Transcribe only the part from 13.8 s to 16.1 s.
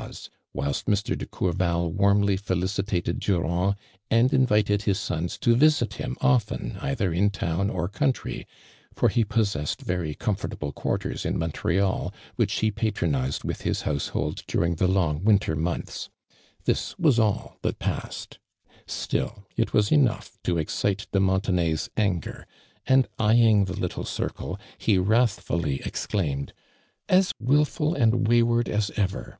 houso liold during the long winter months;